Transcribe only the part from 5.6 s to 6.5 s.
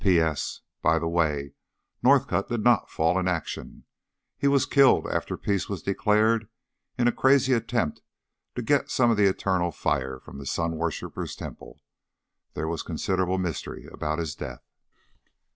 was declared